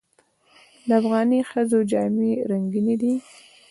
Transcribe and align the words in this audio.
د 0.87 0.89
افغاني 0.99 1.39
ښځو 1.49 1.79
جامې 1.91 2.31
رنګینې 2.49 2.95
دي. 3.01 3.13